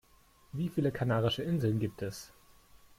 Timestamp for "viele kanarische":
0.69-1.43